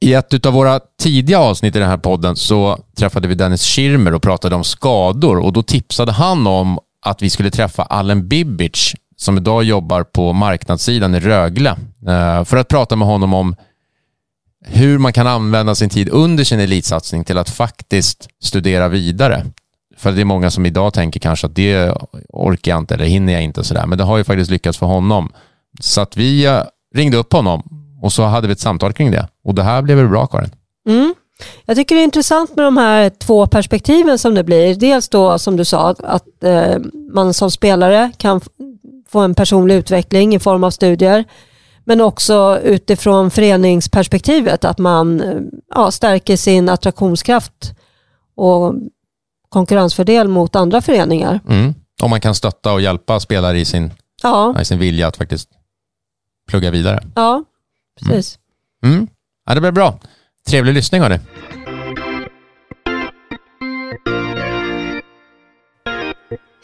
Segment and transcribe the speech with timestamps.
[0.00, 4.14] I ett av våra tidiga avsnitt i den här podden så träffade vi Dennis Schirmer
[4.14, 8.94] och pratade om skador och då tipsade han om att vi skulle träffa Allen Bibic
[9.16, 11.70] som idag jobbar på marknadssidan i Rögle
[12.08, 13.56] eh, för att prata med honom om
[14.66, 19.46] hur man kan använda sin tid under sin elitsatsning till att faktiskt studera vidare.
[19.96, 21.94] För det är många som idag tänker kanske att det
[22.28, 23.86] orkar jag inte eller hinner jag inte och sådär.
[23.86, 25.32] Men det har ju faktiskt lyckats för honom.
[25.80, 26.62] Så att vi eh,
[26.94, 29.28] ringde upp honom och så hade vi ett samtal kring det.
[29.44, 30.50] Och det här blev väl bra Karin?
[30.88, 31.14] Mm.
[31.64, 34.74] Jag tycker det är intressant med de här två perspektiven som det blir.
[34.74, 36.76] Dels då som du sa att eh,
[37.12, 38.40] man som spelare kan
[39.08, 41.24] få en personlig utveckling i form av studier.
[41.84, 45.40] Men också utifrån föreningsperspektivet att man eh,
[45.74, 47.74] ja, stärker sin attraktionskraft
[48.36, 48.74] och
[49.48, 51.40] konkurrensfördel mot andra föreningar.
[51.48, 51.74] Mm.
[52.02, 53.90] Om man kan stötta och hjälpa spelare i sin,
[54.22, 54.60] ja.
[54.60, 55.48] i sin vilja att faktiskt
[56.48, 57.02] plugga vidare.
[57.14, 57.44] Ja,
[57.98, 58.38] precis.
[58.84, 58.94] Mm.
[58.94, 59.08] Mm.
[59.46, 59.98] Ja, det blir bra.
[60.50, 61.18] Trevlig lyssning hörni.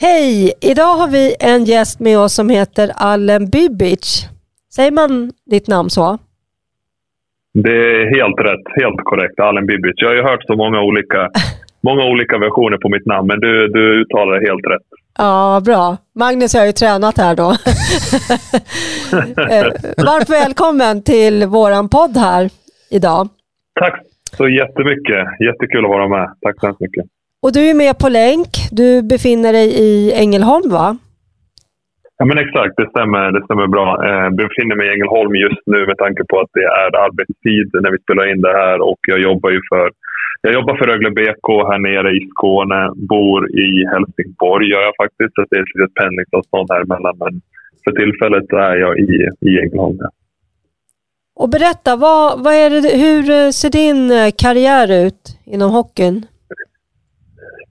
[0.00, 0.52] Hej!
[0.60, 4.28] Idag har vi en gäst med oss som heter Allen Bibic.
[4.74, 6.18] Säger man ditt namn så?
[7.54, 9.40] Det är helt rätt, helt korrekt.
[9.40, 9.94] Allen Bibic.
[9.96, 11.30] Jag har ju hört så många olika,
[11.88, 14.88] många olika versioner på mitt namn, men du, du uttalar det helt rätt.
[15.18, 15.96] Ja, bra.
[16.14, 17.50] Magnus har ju tränat här då.
[19.54, 19.66] Eh,
[20.08, 22.50] varmt välkommen till våran podd här
[22.90, 23.28] idag.
[23.80, 23.94] Tack
[24.36, 25.22] så jättemycket.
[25.46, 26.26] Jättekul att vara med.
[26.40, 27.04] Tack så mycket.
[27.42, 28.50] Och du är med på länk.
[28.80, 30.96] Du befinner dig i Ängelholm va?
[32.18, 33.86] Ja men exakt, det stämmer, det stämmer bra.
[34.04, 37.68] Jag eh, befinner mig i Ängelholm just nu med tanke på att det är arbetstid
[37.82, 39.86] när vi spelar in det här och jag jobbar ju för
[40.46, 45.34] jag jobbar för Rögle BK här nere i Skåne, bor i Helsingborg gör jag faktiskt.
[45.34, 47.16] Så det är ett litet pendlingsavstånd här emellan.
[47.18, 47.40] Men
[47.84, 49.98] för tillfället är jag i, i Ängelholm.
[51.36, 56.26] Och berätta, vad, vad är det, hur ser din karriär ut inom hockeyn?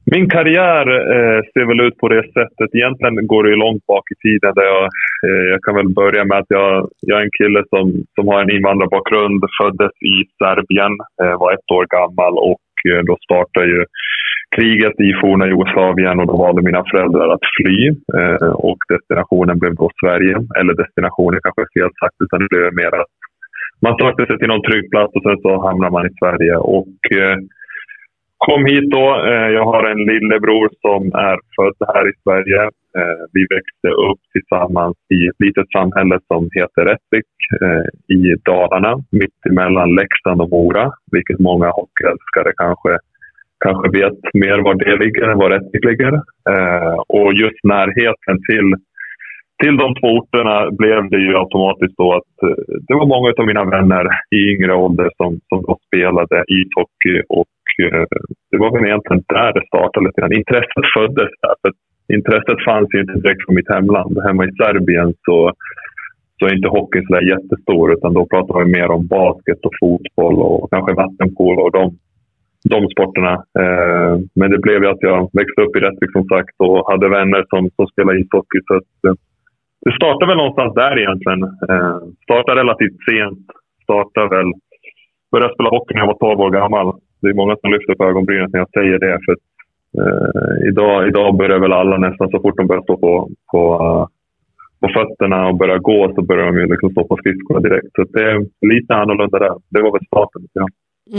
[0.05, 2.69] Min karriär eh, ser väl ut på det sättet.
[2.73, 4.53] Egentligen går det långt bak i tiden.
[4.55, 4.83] Där jag,
[5.25, 8.41] eh, jag kan väl börja med att jag, jag är en kille som, som har
[8.41, 9.43] en invandrarbakgrund.
[9.61, 13.81] Föddes i Serbien, eh, var ett år gammal och eh, Eh, då startade ju
[14.55, 17.77] kriget i forna Jugoslavien och då valde mina föräldrar att fly.
[18.19, 20.35] Eh, och destinationen blev då Sverige.
[20.59, 23.13] Eller destinationen kanske är fel sagt, utan det blev mer att
[23.85, 26.55] man sökte sig till någon trygg plats och sen så hamnar man i Sverige.
[26.77, 27.37] Och eh,
[28.45, 29.07] kom hit då.
[29.29, 32.61] Eh, jag har en lillebror som är född här i Sverige.
[32.97, 37.31] Eh, vi växte upp tillsammans i ett litet samhälle som heter Rättvik
[37.61, 42.91] eh, i Dalarna, mitt emellan Leksand och Mora, vilket många hockeyälskare kanske,
[43.65, 46.13] kanske vet mer var det ligger än var Rättvik ligger.
[46.53, 48.69] Eh, och just närheten till
[49.63, 53.45] till de två orterna blev det ju automatiskt då att eh, det var många av
[53.51, 54.05] mina vänner
[54.37, 58.05] i yngre ålder som, som spelade ishockey och eh,
[58.51, 60.39] det var väl egentligen där det startade lite grann.
[60.41, 61.55] Intresset föddes där.
[61.61, 61.71] För
[62.07, 64.17] intresset fanns ju inte direkt från mitt hemland.
[64.25, 65.51] Hemma i Serbien så,
[66.39, 70.35] så är inte hockeyn så jättestor utan då pratar man mer om basket och fotboll
[70.39, 71.97] och kanske vattenpolo och de,
[72.69, 73.33] de sporterna.
[73.33, 77.09] Eh, men det blev ju att jag växte upp i Rättvik som sagt och hade
[77.09, 78.59] vänner som, som spelade ishockey.
[78.67, 79.15] Så att, eh,
[79.85, 81.43] det startade väl någonstans där egentligen.
[81.43, 83.45] Eh, startade relativt sent.
[83.83, 84.51] Startade väl,
[85.31, 86.93] började spela hockey när jag var 12 år gammal
[87.23, 89.19] det är många som lyfter på ögonbrynen när jag säger det.
[89.25, 89.35] För
[90.01, 94.07] eh, idag, idag börjar väl alla nästan så fort de börjar stå på, på, uh,
[94.81, 97.87] på fötterna och börjar gå så börjar de ju liksom stå på skridskorna direkt.
[97.95, 98.39] Så det är
[98.73, 99.55] lite annorlunda där.
[99.69, 100.41] Det var väl starten.
[100.53, 100.67] Ja.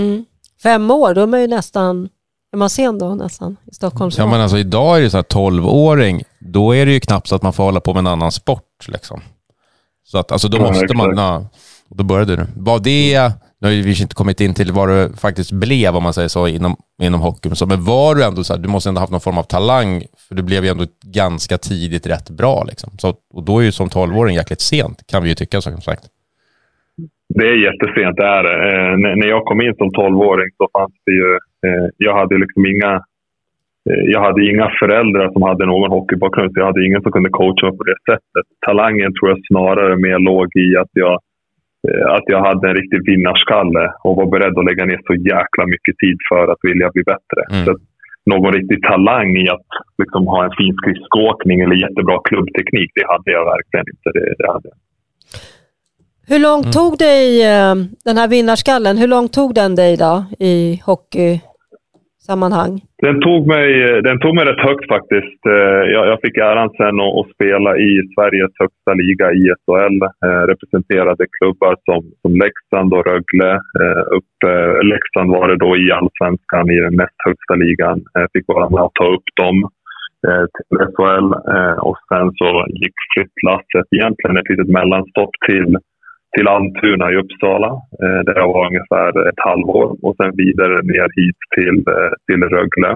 [0.00, 0.24] Mm.
[0.62, 2.08] Fem år, då är man ju nästan
[2.54, 4.10] är man sen då nästan i Stockholm?
[4.16, 7.34] Ja, men alltså idag är det så här 12-åring, då är det ju knappt så
[7.34, 8.88] att man får hålla på med en annan sport.
[8.88, 9.20] Liksom.
[10.04, 11.46] Så att alltså då ja, måste man, ja,
[11.88, 12.46] då började du.
[12.56, 16.12] Var det nu har vi inte kommit in till vad det faktiskt blev, om man
[16.12, 16.72] säger så, inom,
[17.02, 17.68] inom hockeyn.
[17.68, 19.90] men var du ändå så här, du måste ändå haft någon form av talang,
[20.24, 20.86] för du blev ju ändå
[21.22, 22.56] ganska tidigt rätt bra.
[22.70, 22.90] Liksom.
[23.02, 26.04] Så, och då är ju som tolvåring jäkligt sent, kan vi ju tycka som sagt.
[27.38, 28.56] Det är jättesent, det är det.
[28.68, 31.30] Eh, när jag kom in som tolvåring så fanns det ju...
[31.66, 32.92] Eh, jag hade liksom inga...
[33.88, 37.30] Eh, jag hade inga föräldrar som hade någon hockeybakgrund, så jag hade ingen som kunde
[37.30, 38.44] coacha mig på det sättet.
[38.66, 41.33] Talangen tror jag snarare mer låg i att jag Eh,
[42.16, 45.96] att jag hade en riktig vinnarskalle och var beredd att lägga ner så jäkla mycket
[46.02, 47.40] tid för att vilja bli bättre.
[47.52, 47.64] Mm.
[47.64, 47.70] Så
[48.32, 49.70] någon riktig talang i att
[50.02, 54.08] liksom ha en fin skridskoåkning eller jättebra klubbteknik, det hade jag verkligen inte.
[54.16, 54.78] Det, det hade jag.
[56.26, 56.72] Hur långt mm.
[56.72, 61.40] tog dig eh, den här vinnarskallen, hur långt tog den dig då i hockey?
[62.30, 62.72] Sammanhang?
[63.06, 65.40] Den tog mig, eh, den tog mig rätt högt faktiskt.
[65.56, 69.98] Eh, jag, jag fick äran sen att, att, spela i Sveriges högsta liga, ISHL.
[70.26, 73.52] Eh, representerade klubbar som, som Leksand och Rögle.
[73.80, 77.98] Eh, upp, eh, Leksand var det då i allsvenskan i den näst högsta ligan.
[78.14, 79.56] Eh, fick vara med att ta upp dem
[80.26, 81.28] eh, till SHL.
[81.56, 82.48] Eh, och sen så
[82.82, 85.70] gick flyttlasset, egentligen ett litet mellanstopp till
[86.34, 87.70] till Almtuna i Uppsala
[88.02, 92.42] eh, där jag var ungefär ett halvår och sen vidare ner hit till, eh, till
[92.54, 92.90] Rögle.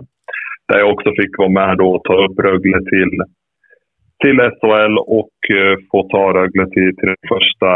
[0.69, 3.13] Där jag också fick vara med då och ta upp Rögle till,
[4.23, 7.71] till SHL och eh, få ta Rögle till, till den första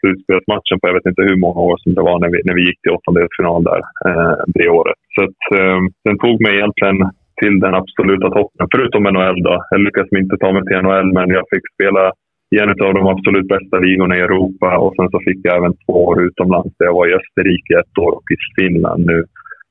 [0.00, 2.66] slutspelsmatchen på jag vet inte hur många år som det var när vi, när vi
[2.68, 5.00] gick till åttondelsfinal där eh, det året.
[5.14, 6.98] Så att, eh, den tog mig egentligen
[7.40, 9.54] till den absoluta toppen, förutom NHL då.
[9.70, 12.12] Jag lyckades inte ta mig till NHL, men jag fick spela
[12.54, 14.78] i en av de absolut bästa ligorna i Europa.
[14.78, 16.74] Och sen så fick jag även två år utomlands.
[16.78, 19.18] Jag var i Österrike ett år och i Finland nu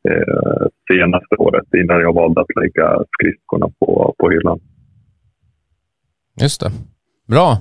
[0.09, 4.59] eh, senaste året innan jag valde att lägga skridskorna på, på hyllan.
[6.41, 6.71] Just det.
[7.27, 7.57] Bra.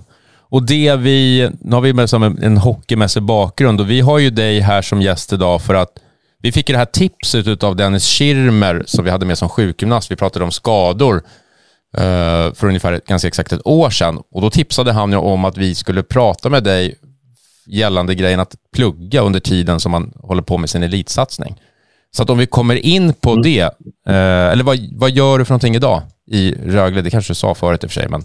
[0.55, 4.19] Och det vi, nu har vi med som en, en hockeymässig bakgrund och vi har
[4.19, 5.93] ju dig här som gäst idag för att
[6.43, 10.11] vi fick det här tipset av Dennis Schirmer som vi hade med som sjukgymnast.
[10.11, 11.23] Vi pratade om skador
[12.55, 14.19] för ungefär ganska exakt ett år sedan.
[14.31, 16.95] Och då tipsade han ju om att vi skulle prata med dig
[17.67, 21.55] gällande grejen att plugga under tiden som man håller på med sin elitsatsning.
[22.11, 23.43] Så att om vi kommer in på mm.
[23.43, 23.63] det,
[24.13, 25.99] eh, eller vad, vad gör du för någonting idag
[26.39, 26.43] i
[26.77, 27.03] Rögle?
[27.03, 28.23] Det kanske du sa förut i och för sig, men...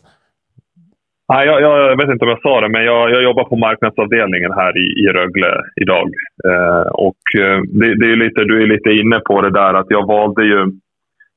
[1.34, 4.52] Nej, jag, jag, vet inte om jag sa det, men jag, jag jobbar på marknadsavdelningen
[4.52, 6.08] här i, i Rögle idag.
[6.50, 9.90] Eh, och eh, det, det, är lite, du är lite inne på det där att
[9.90, 10.60] jag valde ju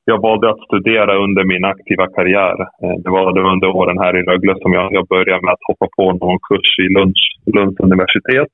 [0.05, 2.57] jag valde att studera under min aktiva karriär.
[2.83, 5.87] Eh, det var under åren här i Rögle som jag, jag började med att hoppa
[5.97, 7.23] på någon kurs i Lunds,
[7.57, 8.53] Lunds universitet.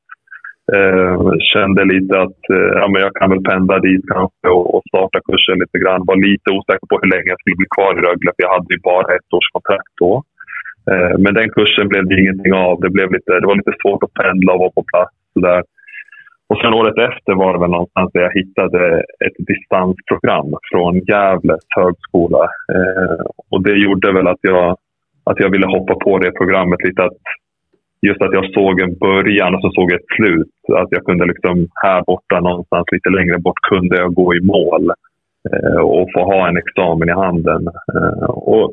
[0.76, 1.19] Eh,
[1.52, 5.19] kände lite att eh, ja, men jag kan väl pendla dit kanske och, och starta
[5.28, 6.06] kursen lite grann.
[6.08, 8.75] Var lite osäker på hur länge jag skulle bli kvar i Rögle för jag hade
[8.75, 10.12] ju bara ett års kontrakt då.
[10.90, 12.75] Eh, men den kursen blev det ingenting av.
[12.81, 15.14] Det, blev lite, det var lite svårt att pendla och vara på plats.
[15.32, 15.62] Så där.
[16.48, 21.64] Och sen året efter var det väl någonstans där jag hittade ett distansprogram från Gävles
[21.76, 22.43] högskola.
[22.75, 24.76] Eh, och det gjorde väl att jag,
[25.25, 27.04] att jag ville hoppa på det programmet lite.
[27.04, 27.22] Att
[28.06, 30.56] just att jag såg en början och så såg jag ett slut.
[30.82, 34.90] Att jag kunde liksom här borta någonstans lite längre bort kunde jag gå i mål
[35.52, 37.62] eh, och få ha en examen i handen.
[37.94, 38.72] Eh, och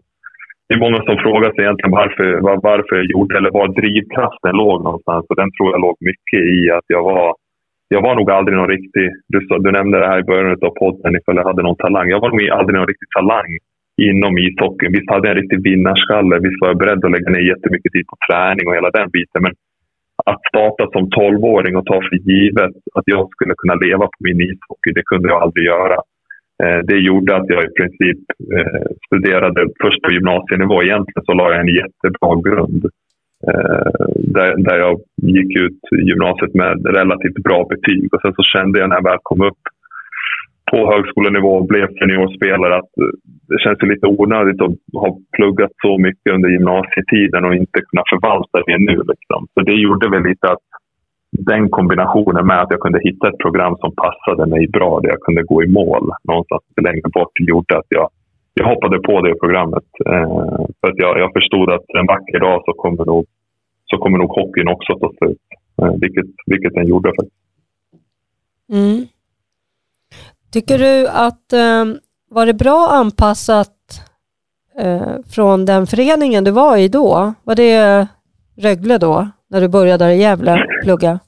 [0.68, 4.56] det är många som frågar sig egentligen varför, var, varför jag gjorde eller var drivkraften
[4.56, 5.26] låg någonstans.
[5.30, 7.36] Och den tror jag låg mycket i att jag var
[7.88, 9.06] jag var nog aldrig någon riktig...
[9.27, 12.09] Du, du nämnde det här i början av podden ifall jag hade någon talang.
[12.09, 13.50] Jag var nog aldrig någon riktig talang
[14.01, 14.91] inom ishockeyn.
[14.95, 16.39] Visst hade jag en riktig vinnarskalle.
[16.45, 19.41] Visst var jag beredd att lägga ner jättemycket tid på träning och hela den biten.
[19.45, 19.53] Men
[20.25, 24.41] att starta som tolvåring och ta för givet att jag skulle kunna leva på min
[24.41, 25.97] ishockey, det kunde jag aldrig göra.
[26.63, 28.21] Eh, det gjorde att jag i princip
[28.57, 30.83] eh, studerade först på gymnasienivå.
[30.83, 32.83] Egentligen så la jag en jättebra grund
[33.48, 34.06] Eh,
[34.36, 34.95] där, där jag
[35.38, 35.80] gick ut
[36.10, 38.13] gymnasiet med relativt bra betyg.
[38.13, 39.63] Och sen så kände jag när jag väl kom upp
[40.72, 43.13] på högskolenivå och blev seniorspelare att eh,
[43.50, 48.57] det känns lite onödigt att ha pluggat så mycket under gymnasietiden och inte kunna förvalta
[48.68, 48.98] det nu.
[49.12, 49.40] Liksom.
[49.54, 50.66] Så det gjorde väl lite att
[51.51, 55.22] den kombinationen med att jag kunde hitta ett program som passade mig bra, där jag
[55.22, 58.10] kunde gå i mål någonstans längre bort, gjorde att jag
[58.54, 59.90] jag hoppade på det programmet.
[60.06, 63.26] Eh, för att jag, jag förstod att en vacker dag så kommer nog,
[63.86, 65.38] så kommer nog hockeyn också ta slut.
[65.82, 67.44] Eh, vilket, vilket den gjorde faktiskt.
[68.72, 69.06] Mm.
[70.54, 71.86] Tycker du att eh,
[72.30, 73.78] var det bra anpassat
[74.80, 77.33] eh, från den föreningen du var i då?
[77.44, 78.07] Var det
[78.57, 81.19] Rögle då, när du började där i Gävle plugga?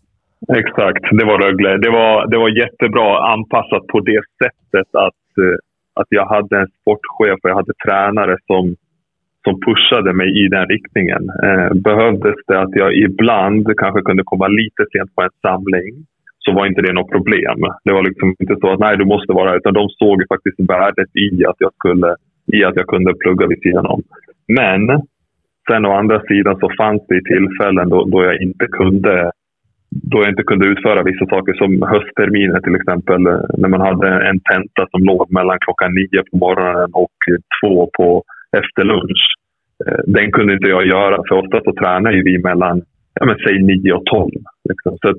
[0.58, 1.78] Exakt, det var Rögle.
[1.78, 5.58] Det var, det var jättebra anpassat på det sättet att eh,
[6.00, 8.76] att jag hade en sportchef och jag hade tränare som,
[9.44, 11.24] som pushade mig i den riktningen.
[11.44, 15.94] Eh, behövdes det att jag ibland kanske kunde komma lite sent på en samling
[16.46, 17.60] så var inte det något problem.
[17.84, 21.12] Det var liksom inte så att nej, du måste vara utan de såg faktiskt värdet
[21.16, 22.16] i att jag, skulle,
[22.54, 24.02] i att jag kunde plugga vid sidan om.
[24.48, 24.82] Men
[25.68, 29.32] sen å andra sidan så fanns det tillfällen då, då jag inte kunde
[30.04, 33.22] då jag inte kunde utföra vissa saker som höstterminen till exempel.
[33.58, 37.18] När man hade en tenta som låg mellan klockan nio på morgonen och
[37.58, 38.24] två på
[38.58, 39.24] efter lunch.
[39.86, 42.82] Eh, den kunde inte jag göra för ofta så tränar ju vi mellan,
[43.20, 44.42] ja men säg nio och tolv.
[44.70, 44.98] Liksom.
[45.02, 45.14] Så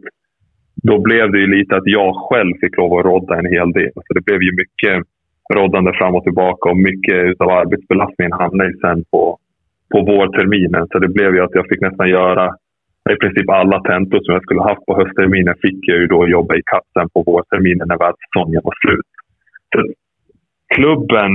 [0.82, 3.92] då blev det ju lite att jag själv fick lov att rodda en hel del.
[3.94, 4.96] Så det blev ju mycket
[5.54, 9.38] roddande fram och tillbaka och mycket av arbetsbelastningen hamnade sen på,
[9.92, 10.86] på vårterminen.
[10.92, 12.54] Så det blev ju att jag fick nästan göra
[13.12, 16.54] i princip alla tentor som jag skulle haft på höstterminen fick jag ju då jobba
[16.56, 19.10] i kassen på vårterminen när världssäsongen var slut.
[19.72, 19.78] Så
[20.74, 21.32] klubben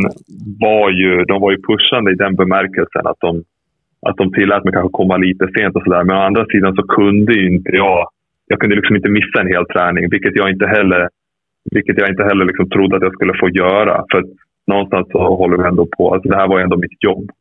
[0.66, 3.44] var ju, de var ju pushande i den bemärkelsen att de,
[4.08, 6.04] att de tillät mig kanske komma lite sent och sådär.
[6.04, 8.08] Men å andra sidan så kunde ju inte jag,
[8.48, 11.10] jag kunde liksom inte missa en hel träning, vilket jag inte heller,
[11.72, 14.06] vilket jag inte heller liksom trodde att jag skulle få göra.
[14.12, 14.24] För
[14.68, 17.32] någonstans så håller vi ändå på, alltså det här var ju ändå mitt jobb.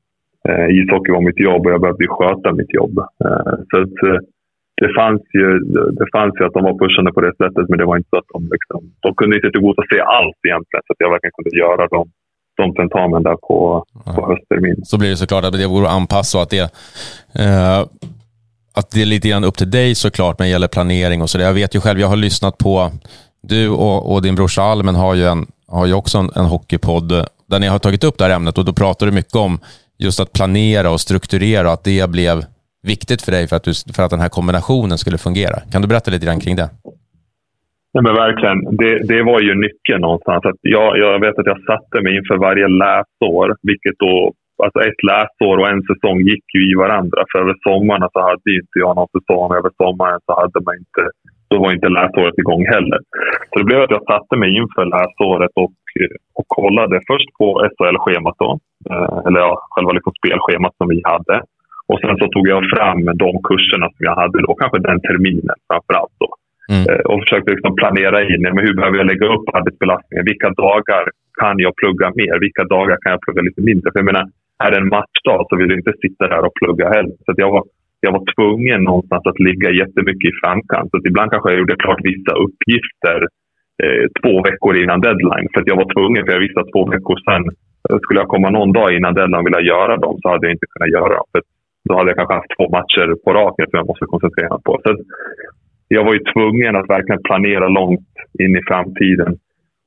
[0.48, 2.98] Eh, ishockey var mitt jobb och jag behövde sköta mitt jobb.
[2.98, 4.20] Eh, så att, eh,
[4.82, 5.46] det, fanns ju,
[6.00, 8.18] det fanns ju att de var pushande på det sättet, men det var inte så
[8.18, 11.82] att de, liksom, de kunde inte tillgodose allt egentligen, så att jag verkligen kunde göra
[11.94, 12.00] de,
[12.60, 13.84] de tentamen där på,
[14.16, 14.84] på höstterminen.
[14.84, 16.66] Så blir det såklart att det vore att anpassa och att det
[17.42, 17.80] eh,
[18.74, 21.40] att det är lite grann upp till dig såklart när det gäller planering och så.
[21.40, 22.92] Jag vet ju själv, jag har lyssnat på,
[23.42, 27.26] du och, och din brorsa Almen har ju, en, har ju också en, en hockeypodd
[27.46, 29.60] där ni har tagit upp det här ämnet och då pratar du mycket om
[30.06, 32.36] just att planera och strukturera och att det blev
[32.92, 35.56] viktigt för dig för att, du, för att den här kombinationen skulle fungera.
[35.72, 36.68] Kan du berätta lite grann kring det?
[37.94, 38.58] Nej, men verkligen.
[38.80, 40.42] Det, det var ju nyckeln någonstans.
[40.44, 44.14] Att jag, jag vet att jag satte mig inför varje läsår, vilket då,
[44.64, 47.20] alltså ett läsår och en säsong gick ju i varandra.
[47.30, 49.48] För över sommaren så hade ju inte jag någon säsong.
[49.60, 51.02] Över sommaren så hade man inte,
[51.50, 53.00] då var inte läsåret igång heller.
[53.48, 55.72] Så det blev att jag satte mig inför läsåret och,
[56.38, 58.50] och kollade först på SHL-schemat då.
[58.90, 61.36] Eh, eller ja, själva liksom spelschemat som vi hade.
[61.90, 65.58] Och sen så tog jag fram de kurserna som jag hade då, kanske den terminen
[65.68, 66.16] framför allt.
[66.22, 66.28] Då.
[66.72, 66.84] Mm.
[66.88, 70.24] Eh, och försökte liksom planera in men hur behöver jag lägga upp arbetsbelastningen.
[70.30, 71.04] Vilka dagar
[71.40, 72.34] kan jag plugga mer?
[72.46, 73.86] Vilka dagar kan jag plugga lite mindre?
[73.90, 74.24] För jag menar,
[74.64, 77.16] är det en matchdag så vill jag inte sitta där och plugga heller.
[77.24, 77.64] Så jag, var,
[78.00, 80.90] jag var tvungen någonstans att ligga jättemycket i framkant.
[80.90, 83.18] Så ibland kanske jag gjorde klart vissa uppgifter
[83.82, 85.48] eh, två veckor innan deadline.
[85.54, 87.44] För jag var tvungen, för jag visste att två veckor sen
[87.98, 90.66] skulle jag komma någon dag innan deadline och vilja göra dem så hade jag inte
[90.72, 91.26] kunnat göra dem.
[91.32, 91.42] För
[91.88, 94.80] då hade jag kanske haft två matcher på raken som jag måste koncentrera mig på.
[94.84, 94.96] Så
[95.88, 98.10] jag var ju tvungen att verkligen planera långt
[98.42, 99.30] in i framtiden.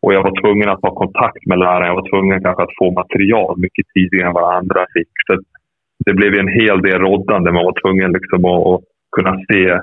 [0.01, 1.87] Och jag var tvungen att ha kontakt med läraren.
[1.87, 5.13] Jag var tvungen kanske att få material mycket tidigare än vad andra fick.
[5.27, 5.33] Så
[6.05, 7.51] det blev en hel del råddande.
[7.51, 8.81] Man var tvungen liksom att, att
[9.15, 9.79] kunna se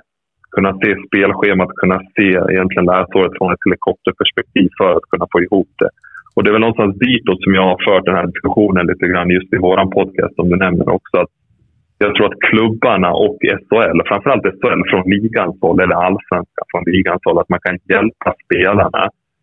[0.50, 5.70] kunna se spelschemat, kunna se egentligen läsåret från ett helikopterperspektiv för att kunna få ihop
[5.78, 5.90] det.
[6.40, 9.30] Och det är väl någonstans ditåt som jag har fört den här diskussionen lite grann
[9.36, 11.14] just i våran podcast som du nämner också.
[11.22, 11.32] Att
[12.02, 17.22] jag tror att klubbarna och SHL, framförallt SHL från ligans håll, eller allsvenskan från ligans
[17.26, 19.02] håll, att man kan hjälpa spelarna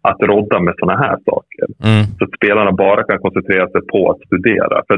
[0.09, 1.67] att rodda med sådana här saker.
[1.89, 2.03] Mm.
[2.17, 4.77] Så att spelarna bara kan koncentrera sig på att studera.
[4.87, 4.95] För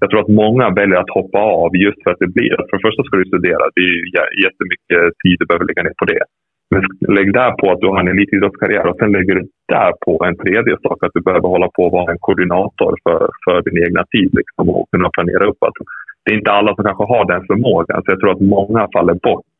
[0.00, 2.54] jag tror att många väljer att hoppa av just för att det blir...
[2.68, 4.02] För det första ska du studera, det är ju
[4.46, 6.24] jättemycket tid du behöver lägga ner på det.
[6.72, 6.82] Men
[7.16, 9.42] lägg där på att du har en elitidrottskarriär och sen lägger du
[9.74, 13.20] där på en tredje sak, att du behöver hålla på att vara en koordinator för,
[13.44, 15.60] för din egna tid liksom, och kunna planera upp.
[15.68, 15.82] Alltså,
[16.22, 18.02] det är inte alla som kanske har den förmågan.
[18.02, 19.54] Så jag tror att många faller bort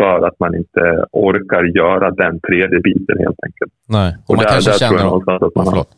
[0.00, 0.82] för att man inte
[1.26, 3.72] orkar göra den tredje biten helt enkelt.
[3.96, 5.04] Nej, och, och man där, kanske där känner...
[5.08, 5.90] Tror jag att man förlåt.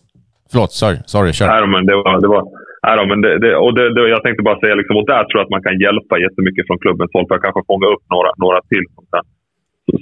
[0.51, 1.47] Förlåt, sorry, sorry kör.
[1.53, 2.43] Nej, men det var, det var,
[2.87, 5.39] nej, men det, det, och det, det, jag tänkte bara säga, liksom, och där tror
[5.39, 8.31] jag att man kan hjälpa jättemycket från klubbens håll för att kanske fånga upp några,
[8.45, 9.05] några till som,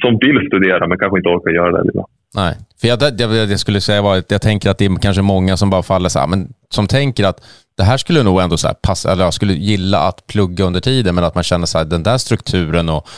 [0.02, 1.84] som vill studera men kanske inte orkar göra det.
[1.84, 2.04] Liksom.
[2.34, 4.96] Nej, för jag, det, det jag skulle säga var att jag tänker att det är
[4.96, 7.40] kanske många som bara faller så här, men som tänker att
[7.76, 10.80] det här skulle nog ändå så här passa, eller jag skulle gilla att plugga under
[10.80, 13.08] tiden, men att man känner så här, den där strukturen och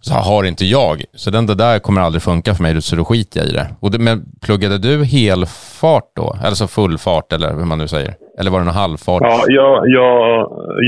[0.00, 1.04] så har inte jag.
[1.14, 3.68] Så den där kommer aldrig funka för mig, så då skiter jag i det.
[3.80, 6.36] Och det, men pluggade du helfart då?
[6.44, 8.14] Eller så full fart, eller hur man nu säger?
[8.38, 9.22] Eller var det någon halvfart?
[9.30, 10.20] Ja, jag, jag,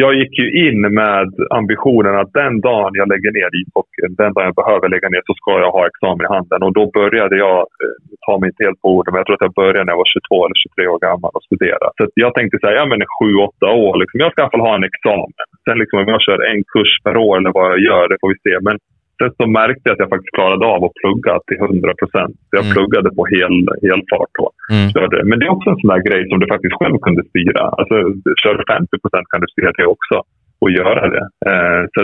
[0.02, 1.28] jag gick ju in med
[1.60, 5.34] ambitionen att den dagen jag lägger ner ishockeyn, den dagen jag behöver lägga ner, så
[5.40, 6.60] ska jag ha examen i handen.
[6.66, 9.48] Och då började jag, eh, ta mig inte helt på orden, men jag tror att
[9.48, 11.86] jag började när jag var 22 eller 23 år gammal och studera.
[11.96, 14.74] Så jag tänkte säga, ja men 7-8 år, liksom, jag ska i alla fall ha
[14.78, 15.46] en examen.
[15.64, 18.30] Sen liksom, om jag kör en kurs per år eller vad jag gör, det får
[18.34, 18.54] vi se.
[18.68, 18.76] Men
[19.18, 22.36] Sen så märkte jag att jag faktiskt klarade av att plugga till 100 procent.
[22.56, 22.72] Jag mm.
[22.74, 23.56] pluggade på hel,
[23.86, 24.46] hel fart då.
[24.76, 24.86] Mm.
[25.28, 27.64] Men det är också en sån där grej som du faktiskt själv kunde styra.
[27.78, 27.94] Alltså,
[28.42, 30.16] kör du 50 procent kan du styra det också
[30.62, 31.24] och göra det.
[31.50, 32.00] Eh, så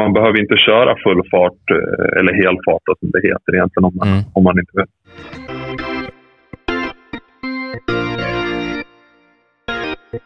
[0.00, 3.94] man behöver inte köra full fart eh, eller hel fart som det heter egentligen om
[4.00, 4.22] man, mm.
[4.36, 4.90] om man inte vill.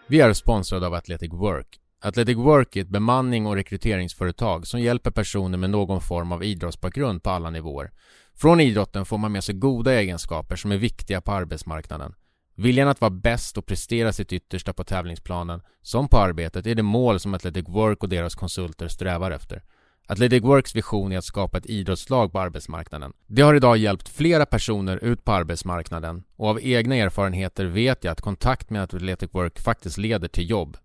[0.09, 1.71] Vi är sponsrade av Athletic Work
[2.03, 7.23] Athletic Work är ett bemanning och rekryteringsföretag som hjälper personer med någon form av idrottsbakgrund
[7.23, 7.91] på alla nivåer.
[8.35, 12.15] Från idrotten får man med sig goda egenskaper som är viktiga på arbetsmarknaden.
[12.55, 16.83] Viljan att vara bäst och prestera sitt yttersta på tävlingsplanen, som på arbetet, är det
[16.83, 19.63] mål som Athletic Work och deras konsulter strävar efter.
[20.07, 23.13] Athletic Works vision är att skapa ett idrottslag på arbetsmarknaden.
[23.27, 28.13] Det har idag hjälpt flera personer ut på arbetsmarknaden och av egna erfarenheter vet jag
[28.13, 30.77] att kontakt med Athletic Work faktiskt leder till jobb.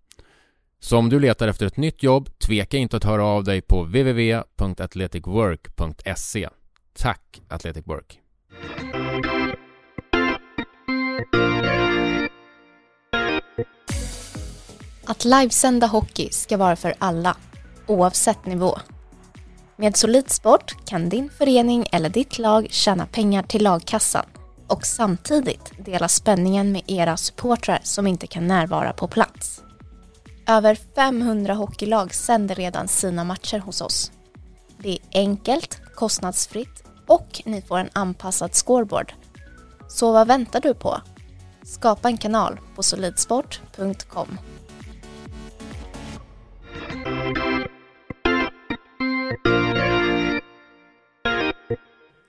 [0.86, 3.84] Så om du letar efter ett nytt jobb, tveka inte att höra av dig på
[3.84, 6.50] www.athleticwork.se.
[6.98, 8.20] Tack Athletic Work!
[15.06, 17.38] Att livesända hockey ska vara för alla,
[17.88, 18.80] oavsett nivå.
[19.76, 24.26] Med Solidsport kan din förening eller ditt lag tjäna pengar till lagkassan
[24.68, 29.62] och samtidigt dela spänningen med era supportrar som inte kan närvara på plats.
[30.48, 34.12] Över 500 hockeylag sänder redan sina matcher hos oss.
[34.78, 39.14] Det är enkelt, kostnadsfritt och ni får en anpassad scoreboard.
[39.88, 41.02] Så vad väntar du på?
[41.64, 44.38] Skapa en kanal på solidsport.com.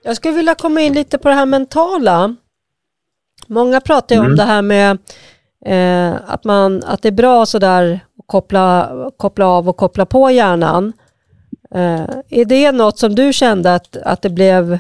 [0.02, 2.37] Jag skulle vilja komma in lite på det här mentala.
[3.46, 4.30] Många pratar ju mm.
[4.30, 4.99] om det här med
[5.64, 10.30] eh, att, man, att det är bra sådär att koppla, koppla av och koppla på
[10.30, 10.92] hjärnan.
[11.75, 14.78] Eh, är det något som du kände att, att det blev,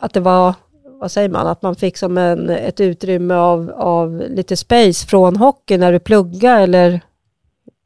[0.00, 0.54] att det var,
[1.00, 5.36] vad säger man, att man fick som en, ett utrymme av, av lite space från
[5.36, 7.00] hockey när du pluggade eller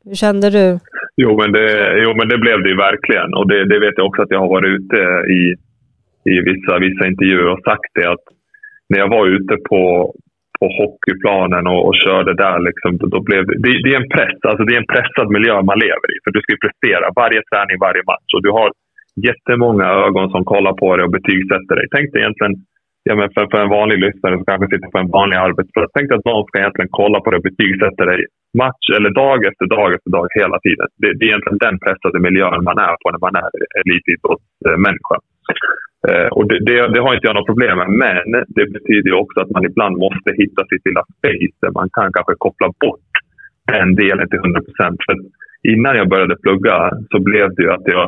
[0.04, 0.78] hur kände du?
[1.16, 4.06] Jo men det, jo, men det blev det ju verkligen och det, det vet jag
[4.06, 4.96] också att jag har varit ute
[5.32, 5.54] i
[6.24, 8.26] i vissa, vissa intervjuer och sagt det att
[8.88, 10.14] när jag var ute på,
[10.62, 14.38] på hockeyplanen och, och körde där, liksom, då, blev det, det, är en press.
[14.50, 16.16] Alltså det är en pressad miljö man lever i.
[16.22, 18.30] För du ska ju prestera varje träning, varje match.
[18.36, 18.68] Och du har
[19.28, 21.86] jättemånga ögon som kollar på dig och betygsätter dig.
[21.94, 22.54] Tänk dig egentligen,
[23.08, 25.92] ja, men för, för en vanlig lyssnare som kanske sitter på en vanlig arbetsplats.
[25.92, 28.20] Tänk dig att någon ska egentligen kolla på dig och betygsätta dig
[28.62, 30.86] match eller dag efter dag efter dag hela tiden.
[31.00, 33.50] Det, det är egentligen den pressade miljön man är på när man är
[33.80, 35.16] elitidrottsmänniska.
[36.08, 39.40] Eh, och det, det, det, har inte jag några problem med, men det betyder också
[39.40, 43.10] att man ibland måste hitta sitt lilla space där man kan kanske koppla bort
[43.72, 45.00] den delen till 100 procent.
[45.72, 46.76] Innan jag började plugga
[47.10, 48.06] så blev det ju att jag,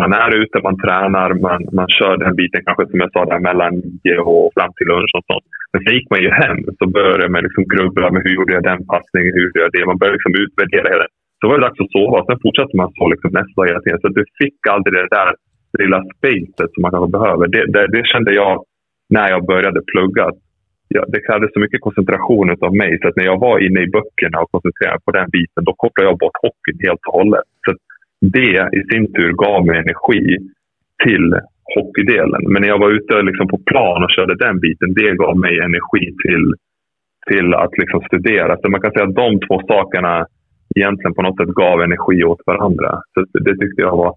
[0.00, 3.40] man är ute, man tränar, man, man kör den biten kanske som jag sa där
[3.48, 3.72] mellan
[4.04, 5.46] 9 och fram till lunch och sånt.
[5.72, 8.64] Men sen gick man ju hem så började man liksom grubbla med hur gjorde jag
[8.70, 9.90] den passningen, hur gjorde jag det?
[9.90, 11.06] Man började liksom utvärdera hela
[11.38, 13.82] Så var det dags att sova och sen fortsatte man så liksom nästa dag hela
[13.82, 14.00] tiden.
[14.02, 15.30] Så du fick aldrig det där
[15.82, 17.44] lilla spacet som man kanske behöver.
[17.54, 18.54] Det, det, det, kände jag
[19.16, 20.26] när jag började plugga.
[20.88, 23.92] Ja, det krävdes så mycket koncentration av mig så att när jag var inne i
[23.96, 27.48] böckerna och koncentrerade mig på den biten då kopplade jag bort hockeyn helt och hållet.
[27.64, 27.70] Så
[28.38, 30.24] det i sin tur gav mig energi
[31.04, 31.26] till
[31.74, 32.42] hockeydelen.
[32.50, 35.54] Men när jag var ute liksom på plan och körde den biten, det gav mig
[35.68, 36.46] energi till,
[37.30, 38.56] till att liksom studera.
[38.56, 40.26] Så man kan säga att de två sakerna
[40.76, 42.90] egentligen på något sätt gav energi åt varandra.
[43.12, 44.14] Så det tyckte jag var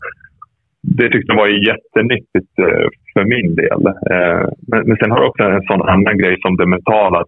[0.83, 3.81] det tyckte jag var jättenyttigt eh, för min del.
[4.11, 7.25] Eh, men, sen har jag också en sån annan grej som det mentala.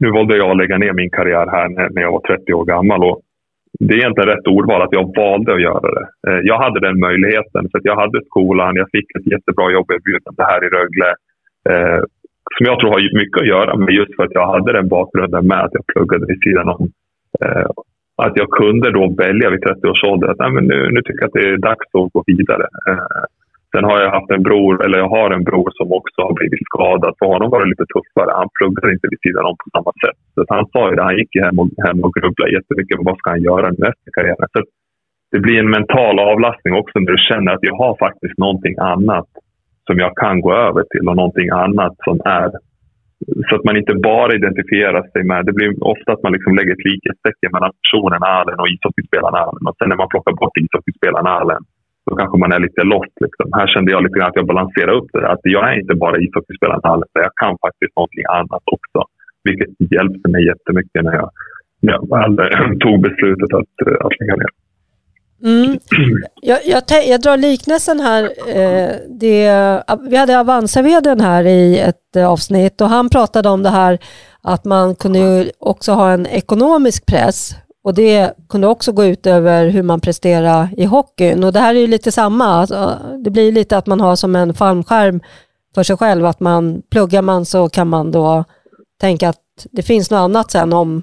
[0.00, 3.04] Nu valde jag att lägga ner min karriär här när jag var 30 år gammal.
[3.04, 3.20] Och
[3.80, 6.06] det är egentligen rätt ordval att jag valde att göra det.
[6.28, 7.68] Eh, jag hade den möjligheten.
[7.70, 11.14] för Jag hade skolan, jag fick ett jättebra jobberbjudande här i Rögle.
[12.56, 15.46] Som jag tror har mycket att göra med just för att jag hade den bakgrunden
[15.46, 16.90] med att jag pluggade vid sidan om
[18.24, 21.20] att jag kunde då välja vid 30 års ålder att nej, men nu, nu tycker
[21.22, 22.66] jag att det är dags att gå vidare.
[22.88, 23.24] Eh,
[23.72, 26.64] sen har jag haft en bror, eller jag har en bror som också har blivit
[26.70, 27.12] skadad.
[27.18, 28.30] För honom var det lite tuffare.
[28.40, 30.18] Han pluggade inte vid sidan om på samma sätt.
[30.34, 33.26] Så han sa ju det, han gick hem och, hem och grubblade jättemycket vad ska
[33.34, 34.50] han göra nu efter karriären.
[34.54, 34.60] Så
[35.32, 39.28] det blir en mental avlastning också när du känner att jag har faktiskt någonting annat
[39.86, 42.50] som jag kan gå över till och någonting annat som är
[43.48, 45.46] så att man inte bara identifierar sig med...
[45.46, 49.64] Det blir ofta att man liksom lägger ett likhetstecken mellan personen Allen och ishockeyspelaren Allen.
[49.68, 51.62] Och sen när man plockar bort ishockeyspelaren Allen
[52.06, 53.16] då kanske man är lite lost.
[53.24, 53.46] Liksom.
[53.58, 55.28] Här kände jag lite grann att jag balanserade upp det.
[55.34, 58.98] Att jag är inte bara ishockeyspelaren Allen, jag kan faktiskt någonting annat också.
[59.46, 61.30] Vilket hjälpte mig jättemycket när jag,
[61.82, 64.52] när jag väl eh, tog beslutet att, eh, att lägga ner.
[65.44, 65.78] Mm.
[66.42, 68.22] Jag, jag, jag, drar liknelsen här.
[68.48, 73.70] Eh, det, vi hade avanza här i ett eh, avsnitt och han pratade om det
[73.70, 73.98] här
[74.42, 79.68] att man kunde också ha en ekonomisk press och det kunde också gå ut över
[79.68, 81.44] hur man presterar i hockeyn.
[81.44, 82.44] Och det här är ju lite samma.
[82.44, 85.20] Alltså, det blir lite att man har som en fallskärm
[85.74, 86.26] för sig själv.
[86.26, 88.44] Att man pluggar man så kan man då
[89.00, 91.02] tänka att det finns något annat sen om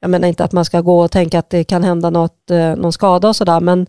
[0.00, 2.76] jag menar inte att man ska gå och tänka att det kan hända något, eh,
[2.76, 3.86] någon skada och sådär, men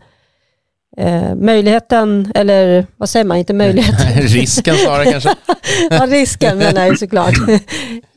[0.97, 4.13] eh, möjligheten, eller vad säger man, inte möjligheten.
[4.21, 5.35] risken snarare kanske.
[5.89, 7.33] ja, risken menar jag såklart,